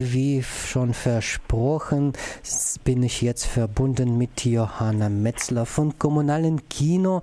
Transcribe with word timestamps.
Wie 0.00 0.44
schon 0.44 0.94
versprochen, 0.94 2.12
bin 2.84 3.02
ich 3.02 3.20
jetzt 3.20 3.46
verbunden 3.46 4.16
mit 4.16 4.44
Johanna 4.44 5.08
Metzler 5.08 5.66
vom 5.66 5.98
Kommunalen 5.98 6.68
Kino 6.68 7.22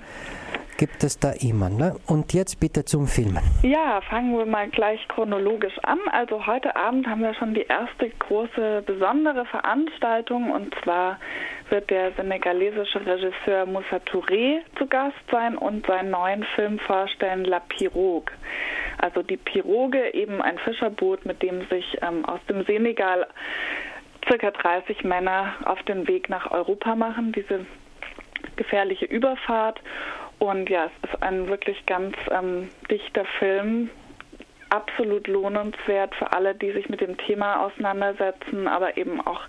gibt 0.78 1.04
es 1.04 1.18
da 1.18 1.32
immer. 1.32 1.68
Ne? 1.68 1.96
Und 2.06 2.32
jetzt 2.32 2.60
bitte 2.60 2.84
zum 2.84 3.06
Filmen. 3.06 3.42
Ja, 3.62 4.00
fangen 4.00 4.38
wir 4.38 4.46
mal 4.46 4.70
gleich 4.70 5.06
chronologisch 5.08 5.78
an. 5.82 5.98
Also 6.12 6.46
heute 6.46 6.74
Abend 6.76 7.06
haben 7.06 7.20
wir 7.20 7.34
schon 7.34 7.52
die 7.52 7.66
erste 7.66 8.08
große 8.08 8.82
besondere 8.86 9.44
Veranstaltung 9.44 10.50
und 10.50 10.74
zwar 10.82 11.18
wird 11.68 11.90
der 11.90 12.12
senegalesische 12.12 13.04
Regisseur 13.04 13.66
Moussa 13.66 13.96
Touré 14.10 14.60
zu 14.78 14.86
Gast 14.86 15.16
sein 15.30 15.58
und 15.58 15.86
seinen 15.86 16.10
neuen 16.10 16.44
Film 16.54 16.78
vorstellen, 16.78 17.44
La 17.44 17.60
Pirogue. 17.60 18.32
Also 18.98 19.22
die 19.22 19.36
Piroge, 19.36 20.14
eben 20.14 20.40
ein 20.40 20.58
Fischerboot, 20.58 21.26
mit 21.26 21.42
dem 21.42 21.66
sich 21.68 21.98
ähm, 22.02 22.24
aus 22.24 22.40
dem 22.48 22.64
Senegal 22.64 23.26
circa 24.26 24.50
30 24.50 25.04
Männer 25.04 25.54
auf 25.64 25.82
den 25.82 26.08
Weg 26.08 26.28
nach 26.28 26.50
Europa 26.50 26.94
machen, 26.94 27.32
diese 27.32 27.66
gefährliche 28.56 29.04
Überfahrt. 29.04 29.80
Und 30.38 30.70
ja, 30.70 30.86
es 30.86 31.10
ist 31.10 31.22
ein 31.22 31.48
wirklich 31.48 31.84
ganz 31.86 32.16
ähm, 32.30 32.68
dichter 32.90 33.24
Film, 33.38 33.90
absolut 34.70 35.26
lohnenswert 35.26 36.14
für 36.14 36.32
alle, 36.32 36.54
die 36.54 36.72
sich 36.72 36.88
mit 36.88 37.00
dem 37.00 37.16
Thema 37.16 37.64
auseinandersetzen, 37.64 38.68
aber 38.68 38.96
eben 38.96 39.20
auch 39.20 39.40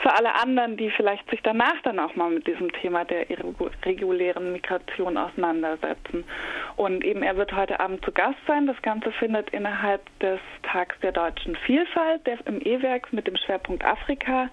für 0.00 0.14
alle 0.14 0.34
anderen, 0.34 0.76
die 0.76 0.90
vielleicht 0.90 1.28
sich 1.30 1.40
danach 1.42 1.80
dann 1.82 1.98
auch 1.98 2.14
mal 2.14 2.30
mit 2.30 2.46
diesem 2.46 2.72
Thema 2.72 3.04
der 3.04 3.26
regulären 3.84 4.52
Migration 4.52 5.18
auseinandersetzen. 5.18 6.24
Und 6.76 7.04
eben 7.04 7.22
er 7.22 7.36
wird 7.36 7.52
heute 7.52 7.80
Abend 7.80 8.04
zu 8.04 8.12
Gast 8.12 8.38
sein. 8.46 8.66
Das 8.66 8.80
Ganze 8.82 9.12
findet 9.12 9.50
innerhalb 9.50 10.00
des 10.20 10.40
Tags 10.62 10.98
der 11.00 11.12
deutschen 11.12 11.54
Vielfalt, 11.56 12.26
der 12.26 12.38
im 12.46 12.60
E-Werk 12.64 13.12
mit 13.12 13.26
dem 13.26 13.36
Schwerpunkt 13.36 13.84
Afrika 13.84 14.48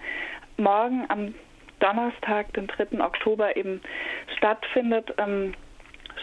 morgen 0.58 1.06
am 1.08 1.34
Donnerstag, 1.80 2.52
den 2.54 2.66
3. 2.66 3.00
Oktober 3.02 3.56
eben 3.56 3.80
stattfindet. 4.36 5.14
Ähm, 5.16 5.54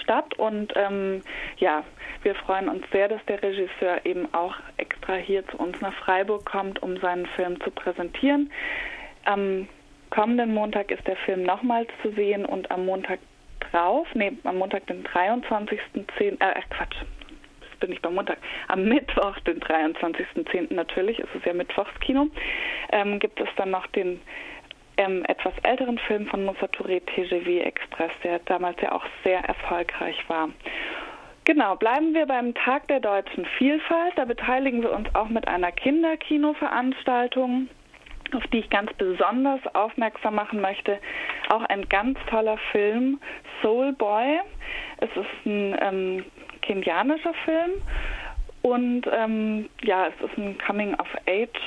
statt 0.02 0.38
und 0.38 0.74
ähm, 0.76 1.22
ja, 1.58 1.84
wir 2.24 2.36
freuen 2.36 2.70
uns 2.70 2.84
sehr, 2.92 3.08
dass 3.08 3.24
der 3.26 3.42
Regisseur 3.42 4.06
eben 4.06 4.34
auch 4.34 4.56
extra 4.78 5.16
hier 5.16 5.48
zu 5.48 5.58
uns 5.58 5.80
nach 5.82 5.94
Freiburg 5.94 6.46
kommt, 6.46 6.82
um 6.82 6.98
seinen 6.98 7.26
Film 7.28 7.60
zu 7.62 7.72
präsentieren. 7.72 8.52
Am 9.26 9.68
kommenden 10.10 10.54
Montag 10.54 10.92
ist 10.92 11.06
der 11.08 11.18
Film 11.18 11.44
nochmals 11.44 11.90
zu 12.02 12.12
sehen 12.12 12.46
und 12.46 12.72
am 12.72 12.86
Montag 12.86 13.20
drauf, 13.72 14.08
nee, 14.14 14.32
am 14.44 14.58
Montag 14.58 14.88
den 14.88 15.04
23.10., 15.04 16.40
äh, 16.40 16.62
Quatsch, 16.70 16.96
bin 17.80 17.92
ich 17.92 18.02
beim 18.02 18.16
Montag, 18.16 18.38
am 18.68 18.86
Mittwoch, 18.86 19.40
den 19.42 19.60
23.10. 19.60 20.74
natürlich, 20.74 21.20
ist 21.20 21.30
es 21.36 21.46
ja 21.46 21.54
Mittwochskino, 21.54 22.28
ähm, 22.92 23.20
gibt 23.20 23.40
es 23.40 23.50
dann 23.58 23.72
noch 23.72 23.88
den 23.88 24.22
ähm, 24.98 25.24
etwas 25.28 25.54
älteren 25.64 25.98
Film 26.00 26.28
von 26.28 26.46
Moussa 26.46 26.68
Touré, 26.68 27.02
TGV 27.06 27.66
Express, 27.66 28.12
der 28.24 28.40
damals 28.40 28.80
ja 28.82 28.92
auch 28.92 29.06
sehr 29.24 29.40
erfolgreich 29.40 30.18
war. 30.28 30.50
Genau, 31.46 31.76
bleiben 31.76 32.14
wir 32.14 32.26
beim 32.26 32.54
Tag 32.56 32.88
der 32.88 33.00
deutschen 33.00 33.46
Vielfalt. 33.58 34.14
Da 34.16 34.26
beteiligen 34.26 34.82
wir 34.82 34.92
uns 34.92 35.14
auch 35.14 35.30
mit 35.30 35.48
einer 35.48 35.72
Kinderkinoveranstaltung 35.72 37.70
auf 38.34 38.44
die 38.48 38.60
ich 38.60 38.70
ganz 38.70 38.92
besonders 38.94 39.60
aufmerksam 39.74 40.36
machen 40.36 40.62
möchte. 40.62 41.00
Auch 41.50 41.64
ein 41.64 41.88
ganz 41.90 42.18
toller 42.30 42.58
Film, 42.72 43.20
Soul 43.62 43.94
Boy. 43.94 44.40
Es 44.98 45.10
ist 45.16 45.46
ein 45.46 45.78
ähm, 45.80 46.26
kenianischer 46.62 47.34
Film 47.46 47.72
und 48.62 49.04
ähm, 49.12 49.70
ja, 49.84 50.08
es 50.08 50.30
ist 50.30 50.38
ein 50.38 50.58
Coming-of-Age 50.58 51.60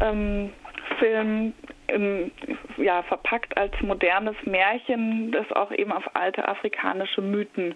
ähm, 0.00 0.52
Film 0.98 1.54
im, 1.88 2.30
ja, 2.76 3.02
verpackt 3.02 3.56
als 3.56 3.72
modernes 3.80 4.36
Märchen, 4.44 5.32
das 5.32 5.50
auch 5.52 5.70
eben 5.70 5.92
auf 5.92 6.04
alte 6.14 6.46
afrikanische 6.48 7.20
Mythen 7.20 7.74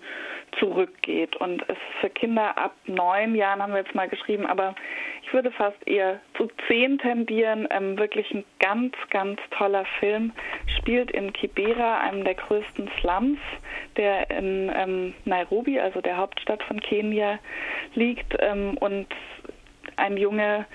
zurückgeht. 0.59 1.37
Und 1.37 1.63
es 1.69 1.77
für 2.01 2.11
Kinder 2.11 2.57
ab 2.57 2.75
neun 2.87 3.35
Jahren 3.35 3.63
haben 3.63 3.73
wir 3.73 3.81
jetzt 3.81 3.95
mal 3.95 4.09
geschrieben, 4.09 4.47
aber 4.47 4.75
ich 5.23 5.33
würde 5.33 5.51
fast 5.51 5.77
eher 5.87 6.21
zu 6.37 6.49
zehn 6.67 6.99
tendieren. 6.99 7.69
Ähm, 7.71 7.99
wirklich 7.99 8.33
ein 8.33 8.45
ganz, 8.61 8.95
ganz 9.11 9.41
toller 9.51 9.85
Film. 10.01 10.33
Spielt 10.79 11.11
in 11.11 11.33
Kibera, 11.33 12.01
einem 12.01 12.25
der 12.25 12.35
größten 12.35 12.91
Slums, 13.01 13.39
der 13.97 14.31
in 14.31 14.73
ähm, 14.75 15.15
Nairobi, 15.25 15.79
also 15.79 16.01
der 16.01 16.17
Hauptstadt 16.17 16.63
von 16.63 16.81
Kenia, 16.81 17.39
liegt. 17.95 18.35
Ähm, 18.41 18.77
und 18.79 19.07
ein 19.97 20.17
Junge 20.17 20.67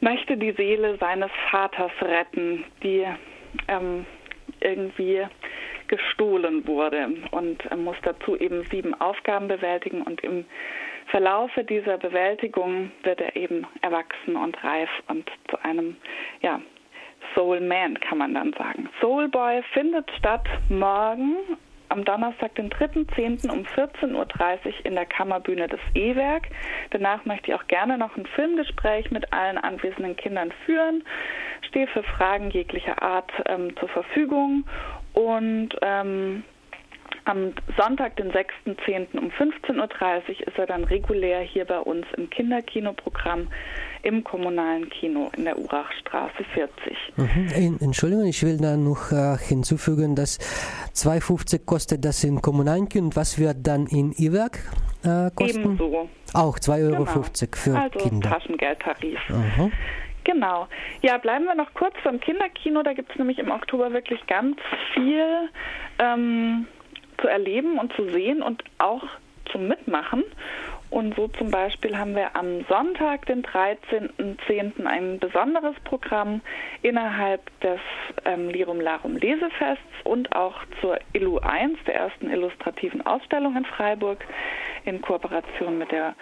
möchte 0.00 0.36
die 0.36 0.52
Seele 0.52 0.96
seines 0.98 1.30
Vaters 1.50 1.92
retten, 2.00 2.64
die 2.82 3.06
ähm, 3.68 4.06
irgendwie 4.60 5.26
gestohlen 5.88 6.66
wurde 6.66 7.08
und 7.32 7.76
muss 7.76 7.96
dazu 8.02 8.36
eben 8.36 8.64
sieben 8.70 8.94
Aufgaben 9.00 9.48
bewältigen 9.48 10.02
und 10.02 10.20
im 10.22 10.44
Verlaufe 11.06 11.64
dieser 11.64 11.98
Bewältigung 11.98 12.92
wird 13.02 13.20
er 13.20 13.34
eben 13.34 13.66
erwachsen 13.82 14.36
und 14.36 14.62
reif 14.62 14.88
und 15.08 15.28
zu 15.48 15.62
einem 15.64 15.96
ja, 16.40 16.60
Soul 17.34 17.60
Man 17.60 17.98
kann 17.98 18.18
man 18.18 18.34
dann 18.34 18.52
sagen. 18.52 18.88
Soul 19.00 19.28
Boy 19.28 19.62
findet 19.72 20.08
statt 20.18 20.46
morgen 20.68 21.36
am 21.90 22.04
Donnerstag, 22.04 22.54
den 22.54 22.70
3.10. 22.70 23.50
um 23.50 23.64
14.30 23.64 24.14
Uhr 24.14 24.86
in 24.86 24.94
der 24.94 25.06
Kammerbühne 25.06 25.68
des 25.68 25.80
E-Werk. 25.94 26.48
Danach 26.90 27.24
möchte 27.24 27.50
ich 27.50 27.54
auch 27.54 27.66
gerne 27.66 27.98
noch 27.98 28.16
ein 28.16 28.26
Filmgespräch 28.26 29.10
mit 29.10 29.32
allen 29.32 29.58
anwesenden 29.58 30.16
Kindern 30.16 30.52
führen. 30.64 31.04
Stehe 31.68 31.86
für 31.88 32.02
Fragen 32.02 32.50
jeglicher 32.50 33.02
Art 33.02 33.30
ähm, 33.46 33.76
zur 33.76 33.88
Verfügung 33.88 34.64
und 35.12 35.70
ähm, 35.82 36.44
am 37.30 37.52
Sonntag, 37.78 38.16
den 38.16 38.32
6.10. 38.32 39.16
um 39.16 39.30
15.30 39.30 39.78
Uhr 39.78 40.48
ist 40.48 40.58
er 40.58 40.66
dann 40.66 40.84
regulär 40.84 41.40
hier 41.40 41.64
bei 41.64 41.78
uns 41.78 42.04
im 42.16 42.28
Kinderkinoprogramm 42.28 43.48
im 44.02 44.24
kommunalen 44.24 44.88
Kino 44.90 45.30
in 45.36 45.44
der 45.44 45.56
Urachstraße 45.56 46.44
40. 46.54 46.96
Mhm. 47.16 47.78
Entschuldigung, 47.80 48.26
ich 48.26 48.42
will 48.42 48.58
da 48.58 48.76
noch 48.76 49.12
äh, 49.12 49.36
hinzufügen, 49.38 50.16
dass 50.16 50.38
2,50 50.94 51.64
kostet 51.64 52.04
das 52.04 52.24
im 52.24 52.42
kommunalen 52.42 52.88
Kino 52.88 53.04
und 53.04 53.16
was 53.16 53.38
wird 53.38 53.58
dann 53.62 53.86
in 53.86 54.12
E-Werk 54.16 54.58
äh, 55.04 55.30
kosten? 55.34 55.60
Ebenso. 55.60 56.08
Auch 56.34 56.58
2,50 56.58 56.84
Euro 56.84 57.04
genau. 57.04 57.24
für 57.54 57.78
also 57.78 57.98
Kinder. 57.98 58.30
Taschengeldtarif. 58.30 59.18
Mhm. 59.28 59.72
Genau. 60.24 60.66
Ja, 61.02 61.18
bleiben 61.18 61.44
wir 61.44 61.54
noch 61.54 61.72
kurz 61.74 61.94
beim 62.04 62.20
Kinderkino. 62.20 62.82
Da 62.82 62.92
gibt 62.92 63.10
es 63.10 63.18
nämlich 63.18 63.38
im 63.38 63.50
Oktober 63.50 63.92
wirklich 63.92 64.24
ganz 64.26 64.56
viel 64.94 65.48
ähm, 65.98 66.66
zu 67.20 67.28
erleben 67.28 67.78
und 67.78 67.92
zu 67.94 68.08
sehen 68.10 68.42
und 68.42 68.62
auch 68.78 69.04
zum 69.50 69.68
Mitmachen. 69.68 70.24
Und 70.90 71.14
so 71.14 71.28
zum 71.28 71.52
Beispiel 71.52 71.96
haben 71.96 72.16
wir 72.16 72.34
am 72.34 72.64
Sonntag, 72.68 73.24
den 73.26 73.44
13.10., 73.44 74.86
ein 74.86 75.20
besonderes 75.20 75.76
Programm 75.84 76.40
innerhalb 76.82 77.42
des 77.60 77.78
ähm, 78.24 78.48
Lirum 78.48 78.80
Larum 78.80 79.16
Lesefests 79.16 79.84
und 80.02 80.34
auch 80.34 80.56
zur 80.80 80.98
Illu 81.12 81.38
1, 81.38 81.78
der 81.86 81.94
ersten 81.94 82.28
illustrativen 82.28 83.06
Ausstellung 83.06 83.56
in 83.56 83.64
Freiburg, 83.64 84.24
in 84.84 85.00
Kooperation 85.00 85.78
mit 85.78 85.92
der 85.92 86.16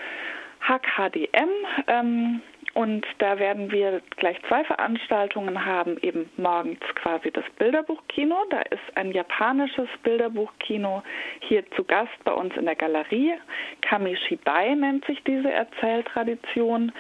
Hack 0.60 0.86
HDM. 0.96 1.48
Ähm, 1.86 2.42
und 2.78 3.04
da 3.18 3.40
werden 3.40 3.72
wir 3.72 4.00
gleich 4.18 4.40
zwei 4.46 4.62
Veranstaltungen 4.62 5.66
haben, 5.66 5.98
eben 6.00 6.30
morgens 6.36 6.78
quasi 6.94 7.32
das 7.32 7.42
Bilderbuchkino. 7.58 8.36
Da 8.50 8.60
ist 8.60 8.96
ein 8.96 9.10
japanisches 9.10 9.88
Bilderbuchkino 10.04 11.02
hier 11.40 11.68
zu 11.72 11.82
Gast 11.82 12.12
bei 12.22 12.30
uns 12.30 12.56
in 12.56 12.66
der 12.66 12.76
Galerie. 12.76 13.34
Kamishibai 13.80 14.76
nennt 14.76 15.04
sich 15.06 15.20
diese 15.24 15.50
Erzähltradition, 15.50 16.92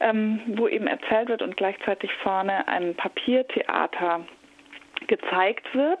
ähm, 0.00 0.40
wo 0.56 0.66
eben 0.66 0.86
erzählt 0.86 1.28
wird 1.28 1.42
und 1.42 1.58
gleichzeitig 1.58 2.10
vorne 2.22 2.66
ein 2.66 2.94
Papiertheater 2.94 4.24
gezeigt 5.06 5.66
wird. 5.74 6.00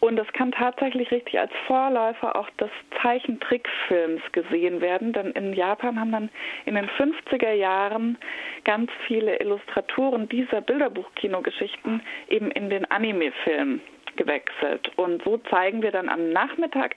Und 0.00 0.16
das 0.16 0.26
kann 0.32 0.52
tatsächlich 0.52 1.10
richtig 1.10 1.38
als 1.38 1.52
Vorläufer 1.66 2.36
auch 2.36 2.48
des 2.50 2.70
Zeichentrickfilms 3.02 4.22
gesehen 4.32 4.80
werden, 4.80 5.12
denn 5.12 5.32
in 5.32 5.52
Japan 5.52 5.98
haben 5.98 6.12
dann 6.12 6.30
in 6.66 6.76
den 6.76 6.88
50er 6.88 7.52
Jahren 7.52 8.16
ganz 8.64 8.90
viele 9.06 9.40
Illustratoren 9.40 10.28
dieser 10.28 10.60
Bilderbuchkinogeschichten 10.60 12.02
eben 12.28 12.50
in 12.52 12.70
den 12.70 12.88
Anime-Film 12.90 13.80
gewechselt. 14.16 14.90
Und 14.96 15.22
so 15.24 15.38
zeigen 15.50 15.82
wir 15.82 15.90
dann 15.90 16.08
am 16.08 16.30
Nachmittag, 16.30 16.96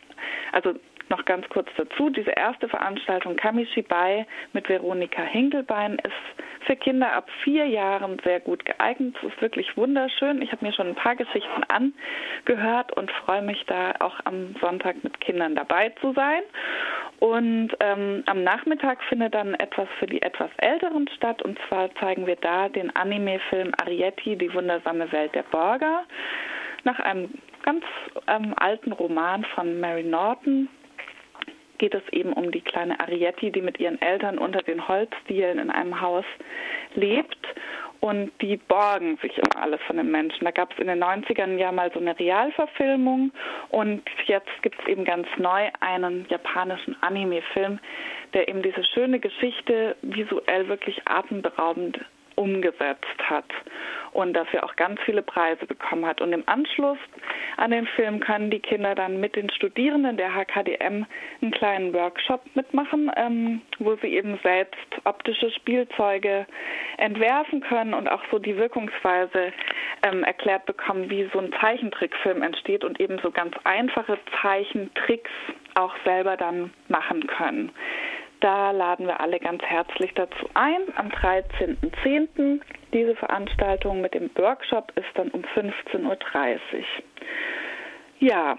also 0.52 0.74
noch 1.12 1.26
ganz 1.26 1.48
kurz 1.50 1.70
dazu, 1.78 2.10
diese 2.10 2.32
erste 2.32 2.68
Veranstaltung 2.68 3.36
Kamishibai 3.36 4.26
mit 4.54 4.68
Veronika 4.68 5.22
Hinkelbein 5.22 6.00
ist 6.00 6.66
für 6.66 6.76
Kinder 6.76 7.14
ab 7.14 7.30
vier 7.44 7.66
Jahren 7.68 8.18
sehr 8.24 8.40
gut 8.40 8.66
geeignet. 8.66 9.16
Es 9.22 9.34
ist 9.34 9.42
wirklich 9.42 9.76
wunderschön. 9.78 10.42
Ich 10.42 10.52
habe 10.52 10.66
mir 10.66 10.74
schon 10.74 10.88
ein 10.88 10.96
paar 10.96 11.16
Geschichten 11.16 11.64
angehört 11.68 12.96
und 12.98 13.12
freue 13.12 13.42
mich 13.42 13.64
da 13.68 13.94
auch 14.00 14.16
am 14.24 14.56
Sonntag 14.62 15.04
mit 15.04 15.20
Kindern 15.22 15.56
dabei 15.56 15.90
zu 16.02 16.14
sein. 16.14 16.42
Und 17.20 17.72
ähm, 17.80 18.24
am 18.26 18.44
Nachmittag 18.44 19.04
findet 19.04 19.36
dann 19.36 19.54
etwas 19.56 19.88
für 20.00 20.08
die 20.08 20.22
etwas 20.22 20.50
Älteren 20.58 21.08
statt. 21.16 21.42
Und 21.42 21.60
zwar 21.68 21.94
zeigen 21.96 22.26
wir 22.26 22.38
da 22.38 22.70
den 22.70 22.96
Anime-Film 22.96 23.74
Arietti, 23.82 24.38
die 24.38 24.54
wundersame 24.54 25.12
Welt 25.12 25.36
der 25.36 25.44
Borger, 25.44 26.04
nach 26.84 27.00
einem 27.00 27.30
ganz 27.64 27.84
ähm, 28.28 28.54
alten 28.58 28.92
Roman 28.92 29.46
von 29.56 29.80
Mary 29.80 30.04
Norton 30.04 30.68
geht 31.82 31.96
es 31.96 32.04
eben 32.14 32.34
um 32.34 32.52
die 32.52 32.62
kleine 32.62 33.00
Arietti, 33.00 33.52
die 33.52 33.64
mit 33.64 33.80
ihren 33.80 34.00
Eltern 34.00 34.38
unter 34.38 34.62
den 34.62 34.88
Holzdielen 34.88 35.58
in 35.58 35.72
einem 35.72 36.00
Haus 36.00 36.26
lebt. 36.94 37.48
Und 38.00 38.32
die 38.40 38.58
borgen 38.58 39.18
sich 39.18 39.36
immer 39.38 39.64
alles 39.64 39.82
von 39.88 39.98
den 39.98 40.12
Menschen. 40.12 40.46
Da 40.46 40.52
gab 40.52 40.72
es 40.74 40.80
in 40.80 40.88
den 40.88 41.04
90ern 41.04 41.58
ja 41.58 41.72
mal 41.72 41.92
so 41.92 42.00
eine 42.00 42.18
Realverfilmung 42.18 43.32
und 43.70 44.04
jetzt 44.26 44.50
gibt 44.62 44.80
es 44.80 44.88
eben 44.88 45.06
ganz 45.06 45.28
neu 45.38 45.70
einen 45.80 46.26
japanischen 46.30 46.96
Anime-Film, 47.02 47.80
der 48.34 48.48
eben 48.48 48.62
diese 48.62 48.84
schöne 48.84 49.20
Geschichte 49.20 49.96
visuell 50.02 50.68
wirklich 50.68 51.02
atemberaubend 51.06 52.00
umgesetzt 52.36 53.18
hat 53.20 53.46
und 54.14 54.34
dafür 54.34 54.64
auch 54.64 54.76
ganz 54.76 55.00
viele 55.06 55.22
Preise 55.22 55.66
bekommen 55.66 56.06
hat. 56.06 56.22
Und 56.22 56.34
im 56.34 56.44
Anschluss 56.48 56.98
an 57.58 57.72
den 57.72 57.88
Film 57.88 58.20
können 58.20 58.50
die 58.50 58.60
Kinder 58.60 58.96
dann 58.96 59.20
mit 59.20 59.36
den 59.36 59.50
Studierenden 59.52 60.18
der 60.18 60.34
HKDM 60.34 61.06
einen 61.42 61.52
kleinen 61.52 61.94
Workshop 61.94 62.42
mitmachen, 62.56 63.12
ähm, 63.16 63.62
wo 63.80 63.96
sie 63.96 64.08
eben 64.08 64.40
selbst 64.44 64.80
optische 65.06 65.52
Spielzeuge 65.52 66.46
entwerfen 66.98 67.62
können 67.62 67.94
und 67.94 68.10
auch 68.10 68.24
so 68.32 68.40
die 68.40 68.58
Wirkungsweise 68.58 69.54
ähm, 70.04 70.24
erklärt 70.24 70.66
bekommen, 70.66 71.10
wie 71.10 71.30
so 71.32 71.40
ein 71.40 71.54
Zeichentrickfilm 71.60 72.42
entsteht 72.42 72.84
und 72.84 73.00
eben 73.00 73.20
so 73.20 73.32
ganz 73.32 73.56
einfache 73.64 74.18
Zeichentricks 74.42 75.32
auch 75.76 75.94
selber 76.04 76.36
dann 76.38 76.72
machen 76.90 77.26
können. 77.28 77.72
Da 78.42 78.72
laden 78.72 79.06
wir 79.06 79.22
alle 79.22 79.40
ganz 79.40 79.62
herzlich 79.64 80.12
dazu 80.16 80.50
ein. 80.56 80.82
Am 80.96 81.10
13.10. 81.10 82.60
diese 82.92 83.16
Veranstaltung 83.16 84.02
mit 84.02 84.16
dem 84.16 84.32
Workshop 84.36 84.92
ist 84.96 85.08
dann 85.14 85.30
um 85.30 85.44
15.30 85.56 86.00
Uhr. 86.04 86.18
Ja, 88.20 88.58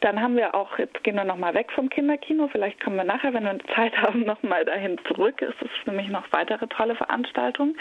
dann 0.00 0.20
haben 0.20 0.36
wir 0.36 0.54
auch, 0.54 0.78
jetzt 0.78 1.02
gehen 1.02 1.16
wir 1.16 1.24
nochmal 1.24 1.54
weg 1.54 1.72
vom 1.72 1.88
Kinderkino, 1.88 2.48
vielleicht 2.48 2.82
kommen 2.82 2.96
wir 2.96 3.04
nachher, 3.04 3.34
wenn 3.34 3.44
wir 3.44 3.58
Zeit 3.74 3.96
haben, 4.00 4.24
nochmal 4.24 4.64
dahin 4.64 4.96
zurück. 5.08 5.42
Es 5.42 5.54
ist 5.60 5.86
nämlich 5.86 6.08
noch 6.08 6.24
weitere 6.30 6.68
tolle 6.68 6.94
Veranstaltungen. 6.94 7.76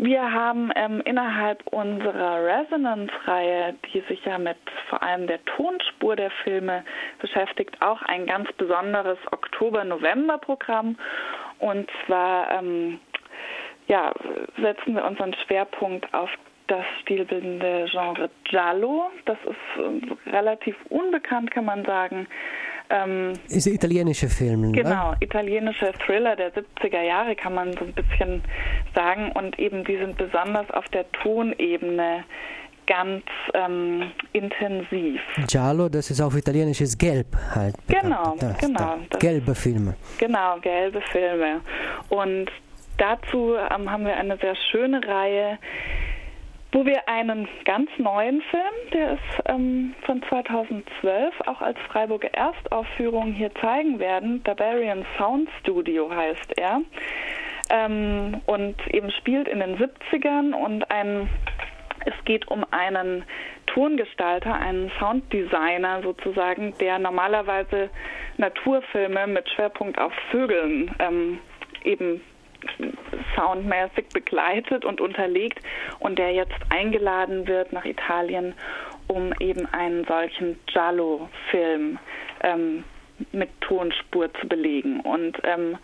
Wir 0.00 0.32
haben 0.32 0.70
ähm, 0.76 1.02
innerhalb 1.04 1.66
unserer 1.72 2.44
Resonance-Reihe, 2.44 3.74
die 3.92 4.00
sich 4.02 4.24
ja 4.24 4.38
mit 4.38 4.56
vor 4.88 5.02
allem 5.02 5.26
der 5.26 5.44
Tonspur 5.44 6.14
der 6.14 6.30
Filme 6.44 6.84
beschäftigt, 7.20 7.82
auch 7.82 8.00
ein 8.02 8.26
ganz 8.26 8.52
besonderes 8.52 9.18
Oktober-November-Programm. 9.32 10.96
Und 11.58 11.90
zwar 12.06 12.48
ähm, 12.52 13.00
ja, 13.88 14.12
setzen 14.62 14.94
wir 14.94 15.04
unseren 15.04 15.34
Schwerpunkt 15.34 16.14
auf 16.14 16.30
das 16.68 16.84
stilbildende 17.00 17.86
Genre 17.90 18.30
Giallo. 18.44 19.10
Das 19.24 19.38
ist 19.44 19.82
äh, 19.82 20.30
relativ 20.30 20.76
unbekannt, 20.90 21.50
kann 21.50 21.64
man 21.64 21.84
sagen. 21.84 22.28
Ähm, 22.90 23.34
ist 23.48 23.66
ein 23.66 23.74
italienischer 23.74 24.28
Film, 24.28 24.72
Genau, 24.72 25.14
italienischer 25.20 25.92
Thriller 25.92 26.36
der 26.36 26.52
70er 26.52 27.02
Jahre 27.02 27.36
kann 27.36 27.54
man 27.54 27.72
so 27.74 27.84
ein 27.84 27.92
bisschen 27.92 28.42
sagen 28.94 29.32
und 29.32 29.58
eben 29.58 29.84
die 29.84 29.96
sind 29.98 30.16
besonders 30.16 30.70
auf 30.70 30.88
der 30.88 31.10
Tonebene 31.12 32.24
ganz 32.86 33.24
ähm, 33.52 34.10
intensiv. 34.32 35.20
Giallo, 35.46 35.88
das 35.90 36.10
ist 36.10 36.20
auf 36.20 36.34
italienisches 36.34 36.96
Gelb 36.96 37.26
halt. 37.54 37.76
Genau, 37.86 38.34
das, 38.40 38.58
genau. 38.58 38.96
Das, 39.10 39.20
gelbe 39.20 39.54
Filme. 39.54 39.94
Genau, 40.18 40.58
gelbe 40.60 41.02
Filme. 41.12 41.60
Und 42.08 42.46
dazu 42.96 43.54
ähm, 43.56 43.90
haben 43.90 44.06
wir 44.06 44.16
eine 44.16 44.38
sehr 44.38 44.56
schöne 44.70 45.06
Reihe, 45.06 45.58
wo 46.72 46.84
wir 46.84 47.08
einen 47.08 47.48
ganz 47.64 47.90
neuen 47.98 48.42
Film, 48.42 48.92
der 48.92 49.12
ist 49.12 49.42
ähm, 49.46 49.94
von 50.04 50.22
2012, 50.28 51.34
auch 51.46 51.62
als 51.62 51.78
Freiburger 51.90 52.32
Erstaufführung 52.34 53.32
hier 53.32 53.54
zeigen 53.56 53.98
werden. 53.98 54.42
Barbarian 54.42 55.06
Sound 55.16 55.48
Studio 55.60 56.10
heißt 56.14 56.58
er. 56.58 56.82
Ähm, 57.70 58.40
und 58.46 58.76
eben 58.92 59.10
spielt 59.12 59.48
in 59.48 59.60
den 59.60 59.78
70ern 59.78 60.54
und 60.54 60.90
ein, 60.90 61.28
es 62.04 62.14
geht 62.24 62.48
um 62.48 62.64
einen 62.70 63.24
Tongestalter, 63.66 64.54
einen 64.54 64.90
Sounddesigner 64.98 66.02
sozusagen, 66.02 66.74
der 66.80 66.98
normalerweise 66.98 67.90
Naturfilme 68.36 69.26
mit 69.26 69.48
Schwerpunkt 69.50 69.98
auf 69.98 70.12
Vögeln 70.30 70.94
ähm, 70.98 71.38
eben 71.84 72.20
soundmäßig 73.36 74.08
begleitet 74.12 74.84
und 74.84 75.00
unterlegt 75.00 75.60
und 75.98 76.18
der 76.18 76.32
jetzt 76.32 76.58
eingeladen 76.70 77.46
wird 77.46 77.72
nach 77.72 77.84
Italien, 77.84 78.54
um 79.06 79.32
eben 79.40 79.66
einen 79.66 80.04
solchen 80.04 80.58
Giallo-Film 80.66 81.98
ähm, 82.42 82.84
mit 83.32 83.48
Tonspur 83.60 84.32
zu 84.34 84.48
belegen. 84.48 85.00
Und 85.00 85.38
ähm, 85.44 85.78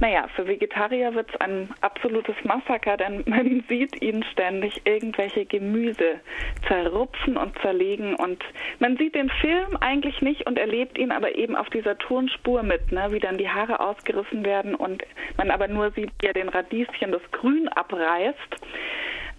naja, 0.00 0.28
für 0.34 0.46
Vegetarier 0.46 1.14
wird 1.14 1.30
es 1.32 1.40
ein 1.40 1.68
absolutes 1.80 2.34
Massaker, 2.44 2.96
denn 2.96 3.22
man 3.26 3.64
sieht 3.68 4.00
ihn 4.02 4.24
ständig 4.32 4.82
irgendwelche 4.84 5.44
Gemüse 5.44 6.20
zerrupfen 6.66 7.36
und 7.36 7.58
zerlegen 7.60 8.14
und 8.16 8.42
man 8.78 8.96
sieht 8.96 9.14
den 9.14 9.30
Film 9.30 9.76
eigentlich 9.80 10.20
nicht 10.20 10.46
und 10.46 10.58
erlebt 10.58 10.98
ihn 10.98 11.12
aber 11.12 11.34
eben 11.36 11.56
auf 11.56 11.70
dieser 11.70 11.98
Tonspur 11.98 12.62
mit, 12.62 12.92
ne, 12.92 13.08
wie 13.10 13.20
dann 13.20 13.38
die 13.38 13.48
Haare 13.48 13.80
ausgerissen 13.80 14.44
werden 14.44 14.74
und 14.74 15.02
man 15.36 15.50
aber 15.50 15.68
nur 15.68 15.90
sieht, 15.92 16.10
wie 16.20 16.26
er 16.26 16.34
den 16.34 16.48
Radieschen 16.48 17.12
das 17.12 17.22
Grün 17.32 17.68
abreißt. 17.68 18.56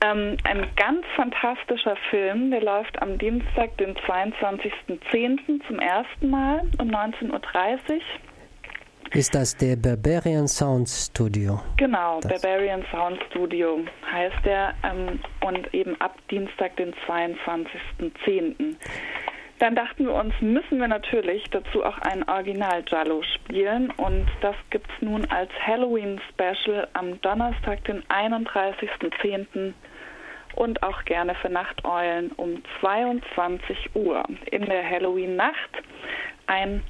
Ähm, 0.06 0.38
ein 0.44 0.68
ganz 0.76 1.06
fantastischer 1.16 1.96
Film, 2.10 2.52
der 2.52 2.62
läuft 2.62 3.02
am 3.02 3.18
Dienstag, 3.18 3.78
den 3.78 3.96
22.10. 3.96 5.66
zum 5.68 5.80
ersten 5.80 6.30
Mal 6.30 6.62
um 6.80 6.90
19.30 6.90 7.32
Uhr. 7.32 8.02
Ist 9.14 9.34
das 9.34 9.56
der 9.56 9.78
Barbarian 9.78 10.48
Sound 10.48 10.90
Studio? 10.90 11.62
Genau, 11.78 12.20
das. 12.20 12.42
Barbarian 12.42 12.84
Sound 12.92 13.20
Studio 13.30 13.80
heißt 14.12 14.46
der 14.46 14.74
ähm, 14.84 15.20
und 15.42 15.74
eben 15.74 16.00
ab 16.02 16.18
Dienstag, 16.30 16.76
den 16.76 16.94
22.10. 17.08 18.76
Dann 19.60 19.74
dachten 19.74 20.06
wir 20.06 20.14
uns, 20.14 20.34
müssen 20.42 20.80
wir 20.80 20.90
natürlich 20.90 21.44
dazu 21.52 21.86
auch 21.86 21.98
ein 22.00 22.28
Original 22.28 22.84
Jallo 22.86 23.24
spielen 23.24 23.90
und 23.92 24.28
das 24.42 24.56
gibt 24.70 24.88
es 24.92 25.02
nun 25.02 25.26
als 25.32 25.50
Halloween 25.66 26.20
Special 26.34 26.88
am 26.94 27.20
Donnerstag, 27.22 27.86
den 27.86 28.04
31.10 28.04 29.74
und 30.56 30.84
auch 30.84 31.04
gerne 31.06 31.36
für 31.36 31.50
Nachteulen 31.50 32.32
um 32.34 32.62
22 32.82 33.96
Uhr 33.96 34.24
in 34.52 34.66
der 34.66 34.90
Halloween-Nacht 34.90 35.84
ein 36.48 36.84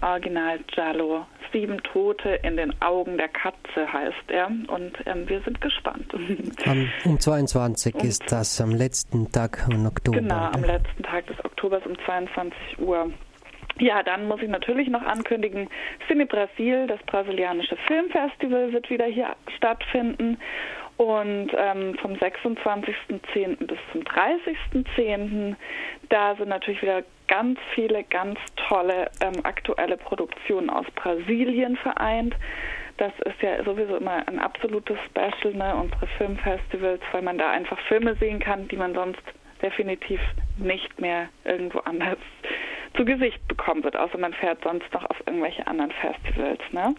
Original 0.00 0.58
Giallo. 0.66 1.26
Sieben 1.52 1.82
Tote 1.82 2.30
in 2.42 2.56
den 2.56 2.80
Augen 2.80 3.18
der 3.18 3.28
Katze 3.28 3.92
heißt 3.92 4.30
er 4.30 4.46
und 4.46 4.92
ähm, 5.04 5.28
wir 5.28 5.42
sind 5.42 5.60
gespannt. 5.60 6.12
Um 7.04 7.20
22 7.20 7.94
und, 7.94 8.04
ist 8.04 8.32
das 8.32 8.60
am 8.60 8.70
letzten 8.70 9.30
Tag 9.30 9.66
im 9.70 9.84
Oktober. 9.86 10.18
Genau, 10.18 10.50
am 10.50 10.64
letzten 10.64 11.02
Tag 11.02 11.26
des 11.26 11.44
Oktobers 11.44 11.84
um 11.84 11.96
22 12.06 12.78
Uhr. 12.78 13.12
Ja, 13.78 14.02
dann 14.02 14.26
muss 14.26 14.40
ich 14.42 14.48
natürlich 14.48 14.88
noch 14.88 15.02
ankündigen, 15.02 15.68
Cine 16.06 16.26
Brasil, 16.26 16.86
das 16.86 17.00
brasilianische 17.04 17.76
Filmfestival, 17.86 18.72
wird 18.72 18.90
wieder 18.90 19.06
hier 19.06 19.34
stattfinden. 19.56 20.38
Und 20.96 21.50
ähm, 21.56 21.96
vom 22.00 22.12
26.10. 22.12 23.66
bis 23.66 23.78
zum 23.92 24.02
30.10. 24.02 25.56
da 26.08 26.34
sind 26.36 26.48
natürlich 26.48 26.82
wieder 26.82 27.02
ganz 27.28 27.58
viele 27.74 28.04
ganz 28.04 28.38
tolle 28.68 29.10
ähm, 29.20 29.44
aktuelle 29.44 29.96
Produktionen 29.96 30.70
aus 30.70 30.86
Brasilien 30.94 31.76
vereint. 31.76 32.34
Das 32.98 33.12
ist 33.24 33.40
ja 33.40 33.64
sowieso 33.64 33.96
immer 33.96 34.26
ein 34.28 34.38
absolutes 34.38 34.98
Special, 35.06 35.54
ne, 35.54 35.74
unsere 35.74 36.06
Filmfestivals, 36.18 37.00
weil 37.10 37.22
man 37.22 37.38
da 37.38 37.50
einfach 37.50 37.78
Filme 37.88 38.14
sehen 38.16 38.38
kann, 38.38 38.68
die 38.68 38.76
man 38.76 38.94
sonst 38.94 39.22
definitiv 39.62 40.20
nicht 40.58 41.00
mehr 41.00 41.28
irgendwo 41.44 41.78
anders 41.80 42.18
zu 42.94 43.04
Gesicht 43.04 43.46
bekommen 43.48 43.82
wird, 43.84 43.96
außer 43.96 44.18
man 44.18 44.34
fährt 44.34 44.62
sonst 44.62 44.92
noch 44.92 45.08
auf 45.08 45.16
irgendwelche 45.26 45.66
anderen 45.66 45.92
Festivals. 45.92 46.60
Ne? 46.72 46.94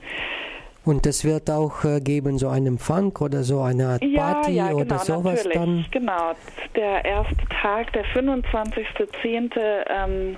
Und 0.86 1.06
es 1.06 1.24
wird 1.24 1.50
auch 1.50 1.86
äh, 1.86 2.02
geben, 2.02 2.38
so 2.38 2.50
einen 2.50 2.78
Funk 2.78 3.22
oder 3.22 3.44
so 3.44 3.62
eine 3.62 3.88
Art 3.88 4.04
ja, 4.04 4.34
Party 4.34 4.52
ja, 4.52 4.68
genau, 4.68 4.82
oder 4.82 5.00
sowas 5.00 5.46
natürlich. 5.46 5.54
dann? 5.54 5.86
Genau, 5.92 6.34
der 6.75 7.06
erste 7.06 7.48
Tag, 7.62 7.94
der 7.94 8.06
25.10. 8.06 9.52
Ähm, 9.90 10.38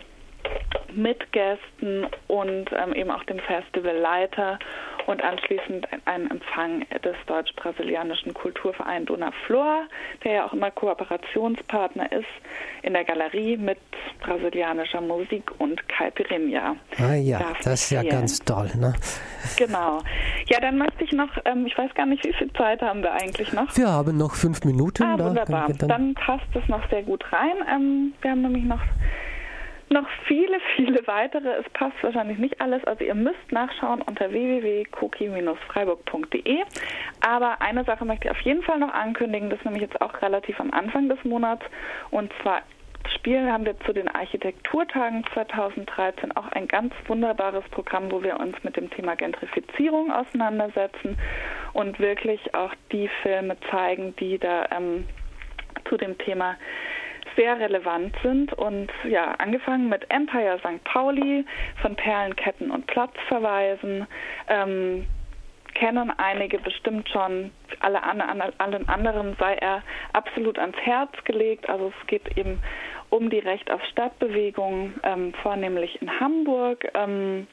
mit 0.94 1.32
Gästen 1.32 2.06
und 2.28 2.72
ähm, 2.72 2.94
eben 2.94 3.12
auch 3.12 3.24
dem 3.26 3.40
Festivalleiter 3.40 4.60
und 5.06 5.24
anschließend 5.24 5.88
ein 6.06 6.30
Empfang 6.30 6.86
des 7.04 7.16
deutsch-brasilianischen 7.28 8.34
Kulturvereins 8.34 9.06
Dona 9.06 9.32
Flor, 9.46 9.84
der 10.24 10.32
ja 10.32 10.46
auch 10.46 10.54
immer 10.54 10.72
Kooperationspartner 10.72 12.12
ist 12.12 12.26
in 12.82 12.94
der 12.94 13.04
Galerie 13.04 13.58
mit 13.58 13.78
brasilianischer 14.20 15.02
Musik 15.02 15.52
und 15.60 15.88
Caipirinha. 15.88 16.76
Ah 16.98 17.14
ja, 17.14 17.40
Darf 17.40 17.60
das 17.60 17.84
ist 17.84 17.90
ja 17.92 18.04
ganz 18.04 18.40
toll, 18.40 18.72
ne? 18.78 18.94
Genau. 19.58 20.02
Ja, 20.48 20.60
dann 20.60 20.78
möchte 20.78 21.04
ich 21.04 21.12
noch, 21.12 21.30
ähm, 21.46 21.66
ich 21.66 21.78
weiß 21.78 21.94
gar 21.94 22.06
nicht, 22.06 22.24
wie 22.26 22.34
viel 22.34 22.52
Zeit 22.54 22.82
haben 22.82 23.04
wir 23.04 23.14
eigentlich 23.14 23.54
noch? 23.54 23.76
Wir 23.78 23.88
haben 23.88 24.18
noch 24.18 24.36
fünf 24.36 24.64
Minuten. 24.64 25.04
Ah, 25.04 25.20
wunderbar. 25.20 25.70
Dann, 25.78 25.88
dann 25.88 26.14
passt 26.16 26.46
es 26.54 26.68
noch 26.68 26.88
sehr 26.90 27.04
gut 27.04 27.24
rein. 27.32 27.56
Ähm, 27.72 28.14
wir 28.22 28.32
haben 28.32 28.42
nämlich 28.42 28.64
noch 28.64 28.82
noch 29.90 30.08
viele, 30.28 30.60
viele 30.76 31.08
weitere. 31.08 31.50
Es 31.50 31.68
passt 31.74 31.96
wahrscheinlich 32.02 32.38
nicht 32.38 32.62
alles. 32.62 32.84
Also 32.86 33.04
ihr 33.04 33.16
müsst 33.16 33.52
nachschauen 33.52 34.02
unter 34.02 34.32
www.cookie-freiburg.de. 34.32 36.64
Aber 37.22 37.62
eine 37.62 37.84
Sache 37.84 38.06
möchte 38.06 38.28
ich 38.28 38.32
auf 38.32 38.40
jeden 38.42 38.62
Fall 38.64 38.80
noch 38.80 38.94
ankündigen. 38.94 39.50
Das 39.50 39.60
ist 39.60 39.66
nämlich 39.66 39.84
jetzt 39.84 40.02
auch 40.02 40.22
relativ 40.22 40.58
am 40.60 40.72
Anfang 40.72 41.10
des 41.10 41.24
Monats. 41.24 41.66
Und 42.12 42.32
zwar 42.42 42.62
spielen 43.16 43.52
haben 43.52 43.66
wir 43.66 43.80
zu 43.82 43.94
den 43.94 44.08
Architekturtagen 44.08 45.24
2013 45.34 46.36
auch 46.36 46.48
ein 46.52 46.68
ganz 46.68 46.94
wunderbares 47.08 47.64
Programm, 47.72 48.12
wo 48.12 48.24
wir 48.24 48.40
uns 48.40 48.56
mit 48.64 48.78
dem 48.78 48.90
Thema 48.90 49.16
Gentrifizierung 49.16 50.12
auseinandersetzen 50.12 51.18
und 51.74 52.00
wirklich 52.00 52.56
auch 52.56 52.74
die 52.92 53.10
Filme 53.22 53.58
zeigen, 53.72 54.16
die 54.18 54.40
da 54.40 54.66
ähm, 54.72 55.06
zu 55.88 55.98
dem 55.98 56.18
Thema 56.18 56.56
sehr 57.36 57.60
relevant 57.60 58.16
sind 58.24 58.54
und 58.54 58.92
ja, 59.08 59.32
angefangen 59.38 59.90
mit 59.90 60.10
Empire 60.10 60.60
St. 60.60 60.84
Pauli 60.84 61.46
von 61.82 61.96
Perlenketten 61.96 62.72
und 62.72 62.88
Platzverweisen. 62.88 64.08
Ähm, 64.48 65.06
kennen 65.76 66.12
einige 66.18 66.58
bestimmt 66.60 67.10
schon, 67.10 67.52
alle, 67.80 68.02
allen 68.02 68.90
anderen 68.90 69.36
sei 69.38 69.56
er 69.56 69.84
absolut 70.14 70.58
ans 70.58 70.78
Herz 70.78 71.12
gelegt. 71.26 71.70
Also 71.70 71.92
es 72.00 72.08
geht 72.08 72.38
eben 72.38 72.62
um 73.10 73.30
die 73.30 73.40
Recht 73.40 73.70
auf 73.70 73.84
Stadtbewegung, 73.92 74.94
ähm, 75.04 75.34
vornehmlich 75.44 76.02
in 76.02 76.20
Hamburg, 76.20 76.88
ähm, 76.96 77.48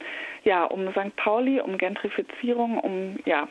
ja, 0.45 0.65
um 0.65 0.91
St. 0.93 1.15
Pauli, 1.17 1.61
um 1.61 1.77
Gentrifizierung, 1.77 2.79
um 2.79 3.19
ja, 3.27 3.49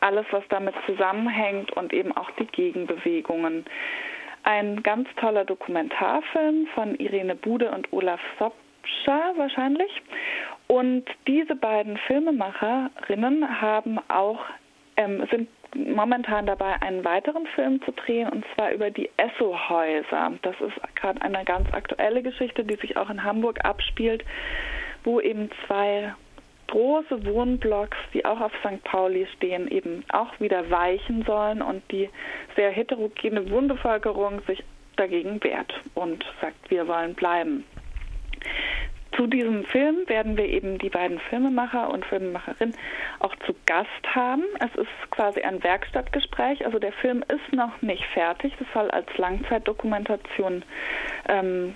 alles, 0.00 0.26
was 0.30 0.44
damit 0.48 0.74
zusammenhängt 0.86 1.72
und 1.72 1.92
eben 1.92 2.16
auch 2.16 2.30
die 2.32 2.46
Gegenbewegungen. 2.46 3.64
Ein 4.44 4.82
ganz 4.82 5.08
toller 5.16 5.44
Dokumentarfilm 5.44 6.66
von 6.74 6.96
Irene 6.96 7.36
Bude 7.36 7.70
und 7.70 7.92
Olaf 7.92 8.20
Sobscha 8.38 9.32
wahrscheinlich. 9.36 9.90
Und 10.66 11.04
diese 11.26 11.54
beiden 11.54 11.96
Filmemacherinnen 12.06 13.60
haben 13.60 13.98
auch, 14.08 14.40
ähm, 14.96 15.26
sind 15.30 15.48
momentan 15.74 16.46
dabei, 16.46 16.80
einen 16.82 17.04
weiteren 17.04 17.46
Film 17.54 17.80
zu 17.82 17.92
drehen, 17.92 18.28
und 18.28 18.44
zwar 18.54 18.72
über 18.72 18.90
die 18.90 19.10
Esso-Häuser. 19.16 20.32
Das 20.42 20.54
ist 20.60 20.96
gerade 20.96 21.22
eine 21.22 21.44
ganz 21.44 21.72
aktuelle 21.72 22.22
Geschichte, 22.22 22.64
die 22.64 22.76
sich 22.76 22.96
auch 22.96 23.10
in 23.10 23.22
Hamburg 23.22 23.64
abspielt, 23.64 24.24
wo 25.04 25.20
eben 25.20 25.50
zwei 25.66 26.14
große 26.72 27.26
Wohnblocks, 27.26 27.98
die 28.14 28.24
auch 28.24 28.40
auf 28.40 28.52
St. 28.64 28.82
Pauli 28.82 29.26
stehen, 29.36 29.70
eben 29.70 30.04
auch 30.10 30.40
wieder 30.40 30.70
weichen 30.70 31.22
sollen 31.24 31.60
und 31.60 31.82
die 31.92 32.08
sehr 32.56 32.70
heterogene 32.70 33.50
Wohnbevölkerung 33.50 34.40
sich 34.46 34.64
dagegen 34.96 35.42
wehrt 35.44 35.72
und 35.94 36.24
sagt, 36.40 36.70
wir 36.70 36.88
wollen 36.88 37.14
bleiben. 37.14 37.64
Zu 39.16 39.26
diesem 39.26 39.64
Film 39.64 40.08
werden 40.08 40.38
wir 40.38 40.46
eben 40.46 40.78
die 40.78 40.88
beiden 40.88 41.20
Filmemacher 41.28 41.90
und 41.90 42.06
Filmemacherinnen 42.06 42.74
auch 43.18 43.36
zu 43.46 43.54
Gast 43.66 43.88
haben. 44.06 44.44
Es 44.58 44.74
ist 44.74 45.10
quasi 45.10 45.42
ein 45.42 45.62
Werkstattgespräch. 45.62 46.64
Also 46.64 46.78
der 46.78 46.92
Film 46.92 47.22
ist 47.28 47.52
noch 47.52 47.82
nicht 47.82 48.04
fertig. 48.14 48.54
Das 48.58 48.68
soll 48.72 48.90
als 48.90 49.06
Langzeitdokumentation 49.18 50.64
ähm, 51.28 51.74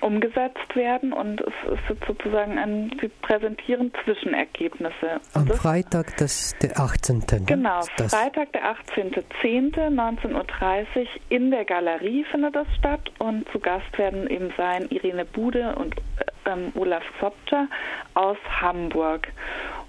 umgesetzt 0.00 0.74
werden 0.74 1.12
und 1.12 1.40
es 1.40 1.88
ist 1.88 2.06
sozusagen 2.06 2.58
ein, 2.58 2.90
sie 3.00 3.08
präsentieren 3.22 3.92
Zwischenergebnisse. 4.04 5.20
Am 5.34 5.46
Freitag, 5.48 6.16
das 6.18 6.54
der 6.60 6.78
18. 6.78 7.18
Ne? 7.18 7.40
Genau, 7.46 7.80
Freitag, 8.08 8.52
der 8.52 8.62
18.10. 8.64 9.74
19.30 9.76 10.34
Uhr 10.34 11.06
in 11.28 11.50
der 11.50 11.64
Galerie 11.64 12.24
findet 12.30 12.54
das 12.56 12.66
statt 12.78 13.10
und 13.18 13.48
zu 13.50 13.58
Gast 13.58 13.96
werden 13.98 14.28
eben 14.28 14.52
sein 14.56 14.86
Irene 14.90 15.24
Bude 15.24 15.74
und 15.76 15.94
ähm, 16.46 16.72
Olaf 16.74 17.02
Sobczak 17.20 17.68
aus 18.14 18.38
Hamburg. 18.60 19.28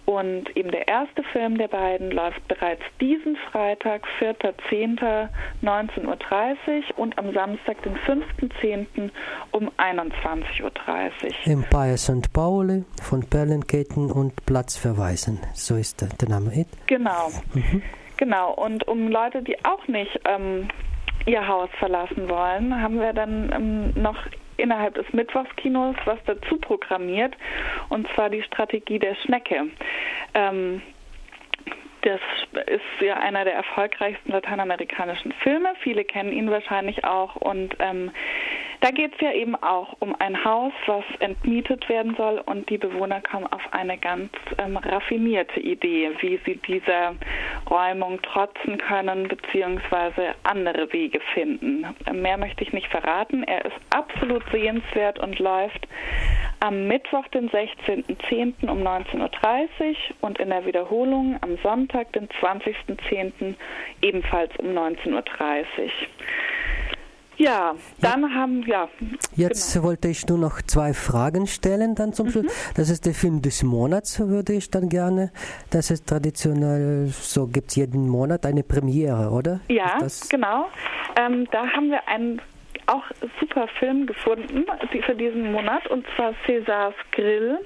Und 0.07 0.55
eben 0.55 0.71
der 0.71 0.87
erste 0.87 1.21
Film 1.33 1.57
der 1.57 1.67
beiden 1.67 2.11
läuft 2.11 2.47
bereits 2.47 2.81
diesen 3.01 3.35
Freitag, 3.51 4.07
4.10.19.30 4.21 5.97
Uhr 6.05 6.97
und 6.97 7.17
am 7.17 7.33
Samstag, 7.33 7.83
den 7.83 7.97
5.10. 7.97 9.09
um 9.51 9.69
21.30 9.77 10.63
Uhr. 10.63 10.71
Empire 11.45 11.97
St. 11.97 12.31
Pauli 12.31 12.85
von 13.03 13.19
Perlenketten 13.29 14.09
und 14.09 14.45
Platzverweisen. 14.45 15.41
So 15.53 15.75
ist 15.75 15.99
der, 15.99 16.07
der 16.07 16.29
Name. 16.29 16.65
Genau. 16.85 17.27
Mhm. 17.53 17.83
Genau. 18.15 18.53
Und 18.53 18.87
um 18.87 19.09
Leute, 19.09 19.43
die 19.43 19.57
auch 19.65 19.85
nicht 19.89 20.21
ähm, 20.23 20.69
ihr 21.25 21.45
Haus 21.45 21.69
verlassen 21.79 22.29
wollen, 22.29 22.81
haben 22.81 22.97
wir 22.97 23.11
dann 23.11 23.51
ähm, 23.53 24.01
noch 24.01 24.15
innerhalb 24.57 24.95
des 24.95 25.11
Mittwochskinos 25.13 25.95
was 26.05 26.19
dazu 26.25 26.57
programmiert, 26.57 27.35
und 27.89 28.07
zwar 28.13 28.29
die 28.29 28.43
Strategie 28.43 28.99
der 28.99 29.15
Schnecke. 29.15 29.67
Ähm, 30.33 30.81
das 32.01 32.21
ist 32.67 33.01
ja 33.01 33.17
einer 33.17 33.43
der 33.43 33.55
erfolgreichsten 33.55 34.31
lateinamerikanischen 34.31 35.33
Filme. 35.43 35.73
Viele 35.81 36.05
kennen 36.05 36.31
ihn 36.31 36.49
wahrscheinlich 36.49 37.03
auch. 37.03 37.35
Und 37.35 37.75
ähm, 37.79 38.11
da 38.81 38.91
geht 38.91 39.13
es 39.15 39.21
ja 39.21 39.31
eben 39.31 39.55
auch 39.55 39.95
um 39.99 40.15
ein 40.19 40.43
Haus, 40.43 40.73
was 40.85 41.03
entmietet 41.19 41.87
werden 41.89 42.15
soll 42.15 42.41
und 42.45 42.69
die 42.69 42.77
Bewohner 42.77 43.21
kommen 43.21 43.47
auf 43.47 43.61
eine 43.71 43.97
ganz 43.97 44.29
ähm, 44.57 44.77
raffinierte 44.77 45.59
Idee, 45.59 46.11
wie 46.19 46.39
sie 46.45 46.55
dieser 46.67 47.15
Räumung 47.69 48.21
trotzen 48.21 48.77
können 48.77 49.27
beziehungsweise 49.27 50.35
andere 50.43 50.91
Wege 50.93 51.19
finden. 51.33 51.85
Mehr 52.11 52.37
möchte 52.37 52.63
ich 52.63 52.73
nicht 52.73 52.87
verraten. 52.87 53.43
Er 53.43 53.65
ist 53.65 53.75
absolut 53.89 54.43
sehenswert 54.51 55.19
und 55.19 55.39
läuft 55.39 55.87
am 56.59 56.87
Mittwoch, 56.87 57.27
den 57.27 57.49
16.10. 57.49 58.69
um 58.69 58.81
19.30 58.81 59.19
Uhr 59.19 59.95
und 60.21 60.39
in 60.39 60.49
der 60.49 60.65
Wiederholung 60.65 61.37
am 61.41 61.57
Sonntag, 61.61 62.11
den 62.13 62.27
20.10. 62.27 63.55
ebenfalls 64.01 64.51
um 64.57 64.67
19.30 64.67 65.13
Uhr. 65.13 65.21
Ja, 67.37 67.75
dann 68.01 68.21
ja. 68.23 68.29
haben 68.29 68.63
ja. 68.67 68.89
Jetzt 69.35 69.73
genau. 69.73 69.85
wollte 69.85 70.07
ich 70.07 70.27
nur 70.27 70.37
noch 70.39 70.61
zwei 70.63 70.93
Fragen 70.93 71.47
stellen, 71.47 71.95
dann 71.95 72.13
zum 72.13 72.27
mhm. 72.27 72.31
Schluss. 72.31 72.73
Das 72.75 72.89
ist 72.89 73.05
der 73.05 73.13
Film 73.13 73.41
des 73.41 73.63
Monats, 73.63 74.19
würde 74.19 74.53
ich 74.53 74.71
dann 74.71 74.89
gerne. 74.89 75.31
Das 75.69 75.91
ist 75.91 76.07
traditionell, 76.07 77.07
so 77.07 77.47
gibt 77.47 77.69
es 77.69 77.75
jeden 77.75 78.09
Monat 78.09 78.45
eine 78.45 78.63
Premiere, 78.63 79.29
oder? 79.29 79.59
Ja, 79.69 79.99
genau. 80.29 80.67
Ähm, 81.15 81.47
da 81.51 81.67
haben 81.67 81.91
wir 81.91 82.07
einen 82.07 82.41
auch 82.87 83.03
super 83.39 83.67
Film 83.79 84.07
gefunden 84.07 84.65
für 85.05 85.15
diesen 85.15 85.51
Monat 85.51 85.87
und 85.87 86.05
zwar 86.15 86.33
Césars 86.45 86.93
Grill. 87.11 87.59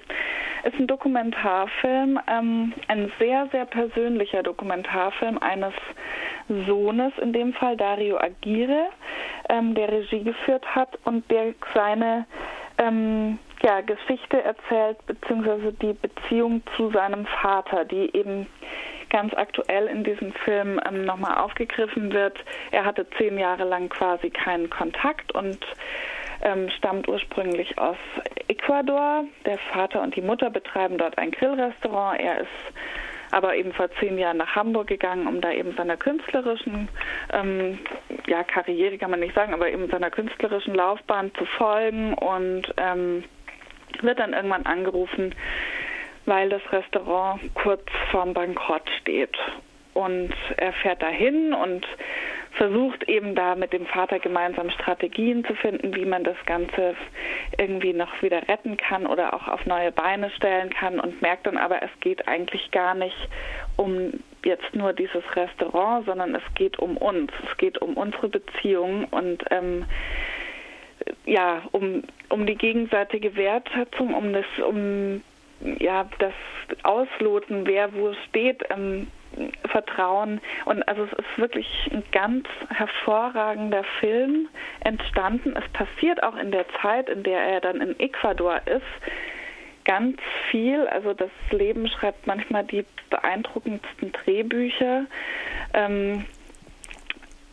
Ist 0.64 0.76
ein 0.76 0.88
Dokumentarfilm, 0.88 2.20
ähm, 2.28 2.74
ein 2.88 3.12
sehr, 3.20 3.48
sehr 3.52 3.66
persönlicher 3.66 4.44
Dokumentarfilm 4.44 5.40
eines 5.40 5.74
Sohnes, 6.68 7.14
in 7.20 7.34
dem 7.34 7.54
Fall 7.54 7.78
Dario 7.78 8.18
Agire, 8.18 8.90
ähm, 9.52 9.76
der 9.76 9.92
Regie 9.92 10.24
geführt 10.24 10.66
hat 10.74 10.98
und 11.04 11.30
der 11.30 11.54
seine 11.74 12.26
ähm, 12.78 13.38
ja, 13.62 13.82
Geschichte 13.82 14.42
erzählt, 14.42 15.06
beziehungsweise 15.06 15.74
die 15.74 15.94
Beziehung 15.94 16.64
zu 16.76 16.90
seinem 16.92 17.26
Vater, 17.26 17.86
die 17.86 18.16
eben 18.16 18.48
ganz 19.10 19.34
aktuell 19.34 19.88
in 19.88 20.04
diesem 20.04 20.32
Film 20.32 20.80
ähm, 20.88 21.06
nochmal 21.06 21.38
aufgegriffen 21.38 22.14
wird. 22.14 22.44
Er 22.72 22.86
hatte 22.86 23.06
zehn 23.18 23.38
Jahre 23.38 23.66
lang 23.66 23.90
quasi 23.90 24.30
keinen 24.30 24.70
Kontakt 24.70 25.34
und 25.34 25.60
ähm, 26.44 26.70
stammt 26.70 27.08
ursprünglich 27.08 27.78
aus 27.78 27.98
Ecuador. 28.48 29.26
Der 29.46 29.58
Vater 29.74 30.02
und 30.02 30.16
die 30.16 30.22
Mutter 30.22 30.50
betreiben 30.50 30.98
dort 30.98 31.18
ein 31.18 31.32
Grillrestaurant. 31.32 32.20
Er 32.20 32.40
ist 32.40 32.74
aber 33.32 33.56
eben 33.56 33.74
vor 33.74 33.90
zehn 34.00 34.18
Jahren 34.18 34.38
nach 34.38 34.56
Hamburg 34.56 34.88
gegangen, 34.88 35.28
um 35.28 35.42
da 35.42 35.52
eben 35.52 35.74
seiner 35.76 35.98
künstlerischen, 35.98 36.90
ähm, 37.34 37.80
ja, 38.28 38.44
Karriere 38.44 38.98
kann 38.98 39.12
man 39.12 39.20
nicht 39.20 39.36
sagen, 39.36 39.54
aber 39.54 39.70
eben 39.70 39.90
seiner 39.90 40.12
künstlerischen 40.12 40.76
Laufbahn 40.76 41.34
zu 41.36 41.46
folgen 41.46 42.14
und 42.14 42.64
ähm, 42.78 43.24
wird 44.02 44.20
dann 44.20 44.34
irgendwann 44.34 44.66
angerufen, 44.66 45.36
weil 46.26 46.50
das 46.50 46.62
Restaurant 46.72 47.42
kurz 47.56 47.84
vorm 48.12 48.34
Bankrott 48.34 48.90
steht. 49.02 49.36
Und 49.94 50.34
er 50.56 50.72
fährt 50.74 51.02
dahin 51.02 51.54
und 51.54 51.86
versucht 52.62 53.10
eben 53.10 53.34
da 53.34 53.56
mit 53.56 53.74
dem 53.74 53.88
Vater 53.88 54.20
gemeinsam 54.20 54.70
Strategien 54.70 55.44
zu 55.46 55.56
finden, 55.56 55.96
wie 55.96 56.06
man 56.06 56.24
das 56.24 56.38
Ganze 56.46 56.96
irgendwie 57.58 57.92
noch 57.92 58.22
wieder 58.22 58.48
retten 58.48 58.78
kann 58.78 59.08
oder 59.08 59.34
auch 59.34 59.48
auf 59.48 59.66
neue 59.66 59.92
Beine 59.92 60.30
stellen 60.30 60.70
kann 60.70 61.00
und 61.00 61.24
merkt 61.24 61.48
dann 61.48 61.58
aber, 61.58 61.82
es 61.82 61.90
geht 62.02 62.28
eigentlich 62.28 62.70
gar 62.70 62.94
nicht 62.94 63.18
um 63.78 64.12
jetzt 64.46 64.76
nur 64.76 64.94
dieses 64.94 65.24
Restaurant, 65.36 66.06
sondern 66.06 66.36
es 66.36 66.44
geht 66.54 66.78
um 66.78 66.98
uns, 66.98 67.32
es 67.50 67.58
geht 67.58 67.82
um 67.82 67.96
unsere 67.98 68.30
Beziehung 68.30 69.06
und 69.06 69.44
ähm, 69.50 69.86
ja, 71.26 71.64
um, 71.72 72.04
um 72.30 72.46
die 72.46 72.58
gegenseitige 72.58 73.36
Wertschätzung, 73.36 74.14
um 74.14 74.34
das, 74.34 74.46
um 74.64 75.24
ja, 75.80 76.08
das 76.20 76.34
Ausloten, 76.84 77.66
wer 77.66 77.92
wo 77.96 78.14
steht, 78.30 78.64
ähm, 78.70 79.08
Vertrauen. 79.70 80.42
Und 80.66 80.88
also 80.88 81.04
es 81.04 81.12
ist 81.12 81.38
wirklich 81.38 81.68
ein 81.92 82.04
ganz 82.12 82.48
hervorragender 82.70 83.84
Film 84.00 84.48
entstanden. 84.82 85.56
Es 85.56 85.68
passiert 85.72 86.24
auch 86.24 86.36
in 86.36 86.52
der 86.52 86.66
Zeit, 86.82 87.10
in 87.10 87.24
der 87.24 87.40
er 87.40 87.62
dann 87.62 87.82
in 87.82 88.00
Ecuador 88.00 88.62
ist, 88.66 88.82
ganz 89.86 90.18
viel. 90.50 90.88
Also 90.88 91.14
das 91.14 91.32
Leben 91.52 91.88
schreibt 91.88 92.28
manchmal 92.28 92.64
die 92.64 92.86
beeindruckendsten 93.10 94.12
Drehbücher. 94.12 95.06
Ähm, 95.74 96.26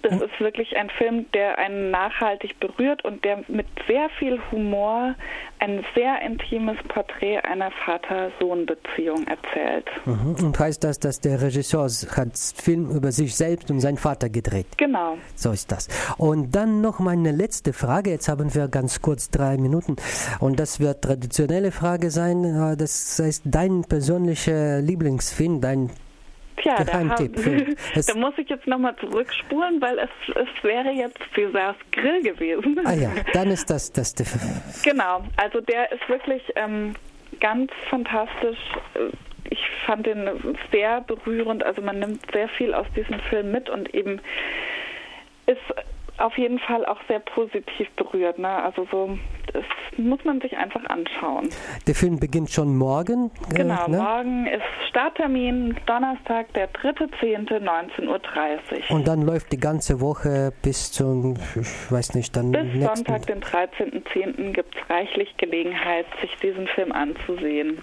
das 0.02 0.20
ist 0.20 0.40
wirklich 0.40 0.76
ein 0.76 0.90
Film, 0.90 1.26
der 1.32 1.58
einen 1.58 1.90
nachhaltig 1.90 2.58
berührt 2.60 3.04
und 3.04 3.24
der 3.24 3.44
mit 3.48 3.66
sehr 3.86 4.08
viel 4.18 4.40
Humor 4.50 5.14
ein 5.58 5.84
sehr 5.94 6.22
intimes 6.22 6.76
Porträt 6.88 7.38
einer 7.38 7.70
Vater-Sohn-Beziehung 7.84 9.26
erzählt. 9.26 9.86
Mhm. 10.04 10.36
Und 10.44 10.58
heißt 10.58 10.84
das, 10.84 11.00
dass 11.00 11.20
der 11.20 11.42
Regisseur 11.42 11.88
hat 12.16 12.38
Film 12.38 12.90
über 12.90 13.12
sich 13.12 13.34
selbst 13.34 13.70
und 13.70 13.80
seinen 13.80 13.96
Vater 13.96 14.28
gedreht? 14.28 14.66
Genau. 14.76 15.18
So 15.34 15.50
ist 15.50 15.72
das. 15.72 15.88
Und 16.16 16.54
dann 16.54 16.80
noch 16.80 17.00
meine 17.00 17.32
letzte 17.32 17.72
Frage. 17.72 18.10
Jetzt 18.10 18.28
haben 18.28 18.54
wir 18.54 18.68
ganz 18.68 19.02
kurz 19.02 19.30
drei 19.30 19.56
Minuten. 19.56 19.96
Und 20.38 20.60
das 20.60 20.80
wird 20.80 21.02
traditionelle 21.02 21.72
Frage 21.72 22.10
sein. 22.10 22.44
Äh, 22.44 22.76
das 22.76 23.20
heißt, 23.22 23.42
dein 23.46 23.82
persönlicher 23.82 24.80
Lieblingsfilm, 24.80 25.60
dein 25.60 25.90
Tja, 26.62 26.84
da, 26.84 26.92
haben, 26.92 27.08
da, 28.06 28.14
muss 28.14 28.34
ich 28.36 28.48
jetzt 28.48 28.66
nochmal 28.66 28.96
zurückspulen, 28.96 29.80
weil 29.80 29.98
es, 29.98 30.10
es 30.28 30.64
wäre 30.64 30.90
jetzt 30.90 31.18
Césars 31.34 31.76
Grill 31.92 32.22
gewesen. 32.22 32.80
Ah 32.84 32.94
ja, 32.94 33.10
dann 33.32 33.50
ist 33.50 33.70
das 33.70 33.92
das. 33.92 34.14
Genau, 34.82 35.24
also 35.36 35.60
der 35.60 35.92
ist 35.92 36.08
wirklich 36.08 36.42
ähm, 36.56 36.94
ganz 37.40 37.70
fantastisch. 37.88 38.58
Ich 39.50 39.60
fand 39.86 40.06
den 40.06 40.28
sehr 40.72 41.00
berührend. 41.02 41.62
Also 41.62 41.80
man 41.82 42.00
nimmt 42.00 42.20
sehr 42.32 42.48
viel 42.48 42.74
aus 42.74 42.86
diesem 42.94 43.18
Film 43.30 43.52
mit 43.52 43.70
und 43.70 43.94
eben 43.94 44.20
ist 45.46 45.60
auf 46.18 46.36
jeden 46.36 46.58
Fall 46.58 46.84
auch 46.86 46.98
sehr 47.08 47.20
positiv 47.20 47.88
berührt. 47.96 48.38
Ne? 48.38 48.48
Also 48.48 48.86
so, 48.90 49.18
das 49.52 49.64
muss 49.96 50.24
man 50.24 50.40
sich 50.40 50.56
einfach 50.56 50.84
anschauen. 50.88 51.48
Der 51.86 51.94
Film 51.94 52.18
beginnt 52.18 52.50
schon 52.50 52.76
morgen. 52.76 53.30
Äh, 53.50 53.54
genau, 53.54 53.86
äh, 53.86 53.90
ne? 53.90 53.96
morgen 53.98 54.46
ist 54.46 54.62
Starttermin, 54.88 55.76
Donnerstag, 55.86 56.52
der 56.54 56.72
3.10.19.30 56.72 58.08
Uhr. 58.08 58.96
Und 58.96 59.08
dann 59.08 59.22
läuft 59.22 59.52
die 59.52 59.60
ganze 59.60 60.00
Woche 60.00 60.52
bis 60.62 60.92
zum, 60.92 61.36
ich 61.54 61.92
weiß 61.92 62.14
nicht, 62.14 62.36
dann 62.36 62.52
Bis 62.52 62.84
Sonntag, 62.84 63.26
den 63.26 63.40
13.10. 63.40 64.52
gibt 64.52 64.74
es 64.74 64.90
reichlich 64.90 65.36
Gelegenheit, 65.36 66.06
sich 66.20 66.34
diesen 66.42 66.66
Film 66.68 66.92
anzusehen. 66.92 67.78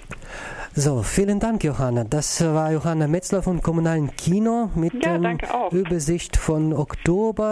So, 0.73 1.03
vielen 1.03 1.39
Dank, 1.39 1.63
Johanna. 1.63 2.03
Das 2.03 2.43
war 2.43 2.71
Johanna 2.71 3.07
Metzler 3.07 3.41
vom 3.41 3.61
Kommunalen 3.61 4.15
Kino 4.15 4.69
mit 4.75 5.05
ja, 5.05 5.17
der 5.17 5.37
Übersicht 5.71 6.37
von 6.37 6.73
Oktober. 6.73 7.45